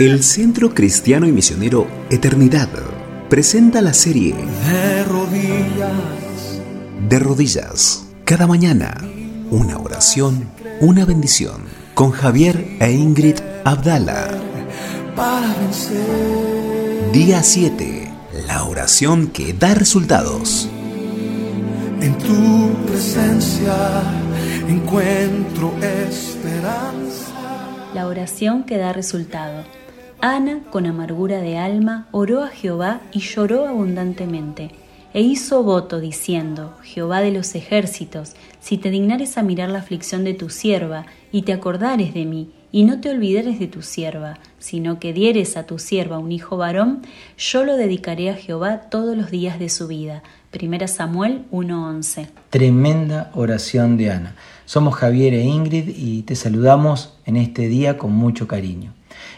[0.00, 2.70] El Centro Cristiano y Misionero Eternidad
[3.28, 6.62] presenta la serie De rodillas,
[7.06, 8.06] De Rodillas.
[8.24, 8.96] Cada mañana,
[9.50, 10.48] una oración,
[10.80, 11.64] una bendición.
[11.92, 14.40] Con Javier e Ingrid Abdala.
[15.14, 17.12] para vencer.
[17.12, 18.10] Día 7.
[18.46, 20.66] La oración que da resultados.
[22.00, 23.74] En tu presencia
[24.66, 27.34] encuentro esperanza.
[27.92, 29.62] La oración que da resultado.
[30.22, 34.70] Ana, con amargura de alma, oró a Jehová y lloró abundantemente,
[35.14, 40.22] e hizo voto diciendo, Jehová de los ejércitos, si te dignares a mirar la aflicción
[40.24, 44.38] de tu sierva, y te acordares de mí, y no te olvidares de tu sierva,
[44.58, 47.00] sino que dieres a tu sierva un hijo varón,
[47.38, 50.22] yo lo dedicaré a Jehová todos los días de su vida.
[50.50, 52.28] Primera Samuel 1:11.
[52.50, 54.36] Tremenda oración de Ana.
[54.66, 58.92] Somos Javier e Ingrid y te saludamos en este día con mucho cariño.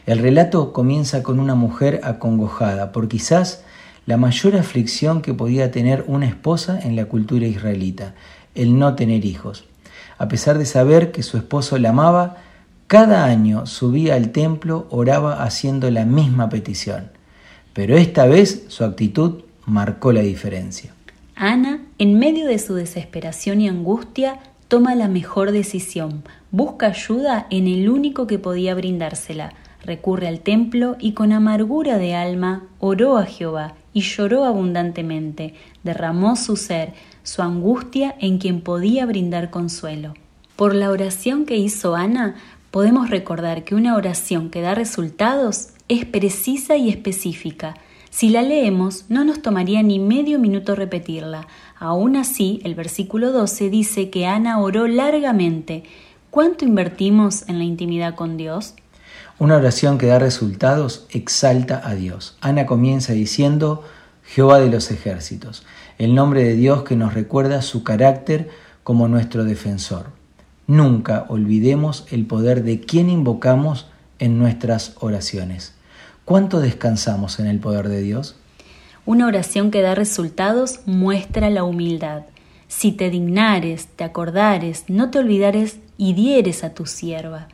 [0.06, 3.64] El relato comienza con una mujer acongojada por quizás
[4.06, 8.14] la mayor aflicción que podía tener una esposa en la cultura israelita,
[8.54, 9.64] el no tener hijos.
[10.18, 12.38] A pesar de saber que su esposo la amaba,
[12.86, 17.10] cada año subía al templo, oraba haciendo la misma petición.
[17.72, 20.92] Pero esta vez su actitud marcó la diferencia.
[21.34, 27.66] Ana, en medio de su desesperación y angustia, toma la mejor decisión, busca ayuda en
[27.66, 33.26] el único que podía brindársela, recurre al templo y con amargura de alma oró a
[33.26, 40.14] Jehová y lloró abundantemente, derramó su ser, su angustia en quien podía brindar consuelo.
[40.56, 42.36] Por la oración que hizo Ana,
[42.70, 47.74] podemos recordar que una oración que da resultados es precisa y específica.
[48.10, 51.48] Si la leemos, no nos tomaría ni medio minuto repetirla.
[51.78, 55.84] Aún así, el versículo 12 dice que Ana oró largamente.
[56.30, 58.74] ¿Cuánto invertimos en la intimidad con Dios?
[59.38, 62.36] Una oración que da resultados exalta a Dios.
[62.40, 63.84] Ana comienza diciendo
[64.24, 65.64] Jehová de los ejércitos,
[65.98, 68.50] el nombre de Dios que nos recuerda su carácter
[68.84, 70.06] como nuestro defensor.
[70.66, 73.88] Nunca olvidemos el poder de quien invocamos
[74.18, 75.74] en nuestras oraciones.
[76.24, 78.36] ¿Cuánto descansamos en el poder de Dios?
[79.04, 82.22] Una oración que da resultados muestra la humildad.
[82.68, 87.48] Si te dignares, te acordares, no te olvidares y dieres a tu sierva.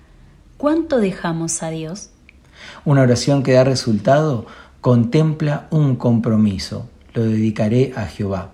[0.58, 2.10] ¿Cuánto dejamos a Dios?
[2.84, 4.44] Una oración que da resultado
[4.80, 6.88] contempla un compromiso.
[7.14, 8.50] Lo dedicaré a Jehová.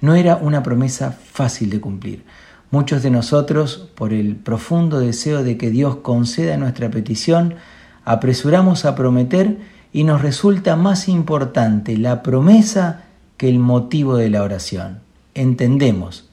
[0.00, 2.24] No era una promesa fácil de cumplir.
[2.70, 7.56] Muchos de nosotros, por el profundo deseo de que Dios conceda nuestra petición,
[8.04, 9.58] apresuramos a prometer
[9.92, 13.06] y nos resulta más importante la promesa
[13.36, 15.00] que el motivo de la oración.
[15.34, 16.30] Entendemos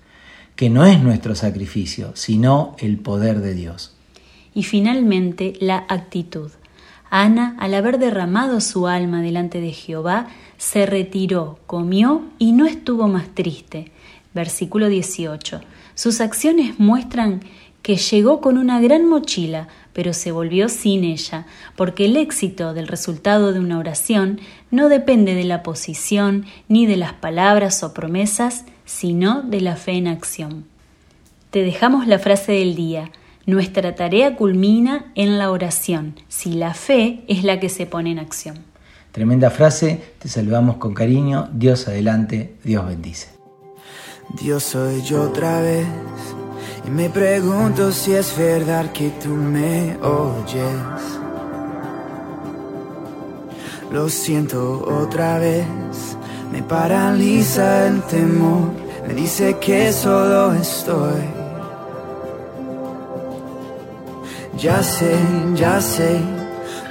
[0.56, 3.97] que no es nuestro sacrificio, sino el poder de Dios.
[4.58, 6.50] Y finalmente la actitud.
[7.12, 13.08] Ana, al haber derramado su alma delante de Jehová, se retiró, comió y no estuvo
[13.08, 13.92] más triste.
[14.34, 15.62] Versículo 18.
[15.94, 17.42] Sus acciones muestran
[17.84, 21.46] que llegó con una gran mochila, pero se volvió sin ella,
[21.76, 24.40] porque el éxito del resultado de una oración
[24.72, 29.92] no depende de la posición ni de las palabras o promesas, sino de la fe
[29.92, 30.66] en acción.
[31.52, 33.12] Te dejamos la frase del día.
[33.48, 38.20] Nuestra tarea culmina en la oración, si la fe es la que se pone en
[38.20, 38.58] acción.
[39.14, 43.30] Tremenda frase, te saludamos con cariño, Dios adelante, Dios bendice.
[44.38, 45.88] Dios soy yo otra vez
[46.86, 51.02] y me pregunto si es verdad que tú me oyes.
[53.94, 55.66] Lo siento otra vez,
[56.52, 58.72] me paraliza el temor,
[59.08, 61.37] me dice que solo estoy.
[64.58, 65.16] Ya sé,
[65.54, 66.20] ya sé,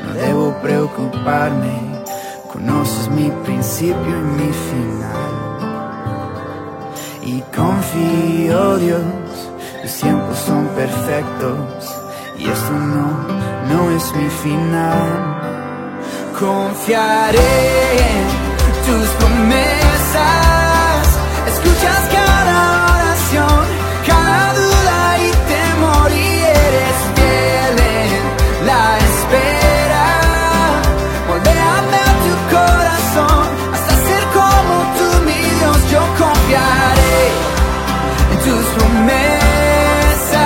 [0.04, 1.74] no debo preocuparme,
[2.52, 5.36] conoces mi principio y mi final.
[7.24, 9.02] Y confío, Dios,
[9.82, 11.92] los tiempos son perfectos
[12.38, 13.26] y esto no,
[13.68, 15.40] no es mi final.
[16.38, 17.38] Confiaré
[17.98, 18.26] en
[18.86, 20.55] tus promesas,
[38.46, 40.38] tus promesas,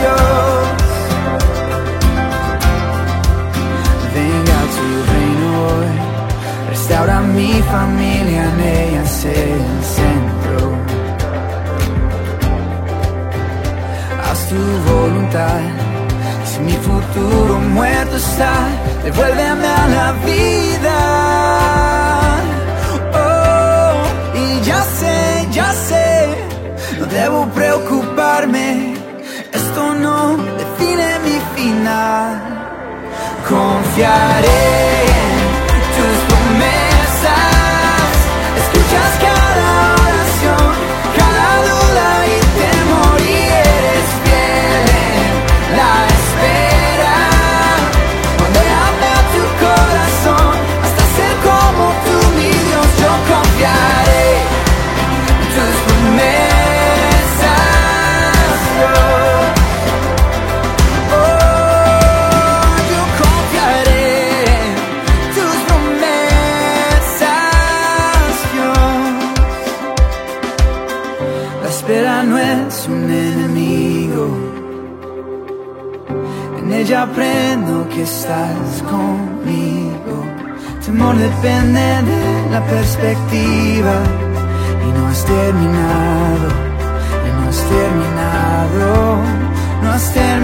[0.00, 0.62] Dios.
[4.14, 5.92] Venga tu reino hoy,
[6.70, 10.58] restaura mi familia, en ella se el centro.
[14.24, 14.60] Haz tu
[14.92, 15.60] voluntad,
[16.48, 18.54] si mi futuro muerto está,
[19.04, 21.17] devuélveme a la vida.
[33.98, 34.67] got it.
[76.80, 80.16] ella aprendo que estás conmigo.
[80.84, 81.80] Temor depende
[82.10, 83.94] de la perspectiva
[84.86, 86.48] y no has terminado,
[87.36, 89.22] no has terminado,
[89.82, 90.37] no has terminado.